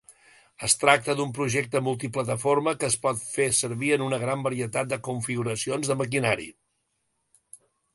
[0.67, 5.03] Es tracta d'un projecte multiplataforma que es pot fer servir en una gran varietat de
[5.13, 6.53] configuracions de maquinari.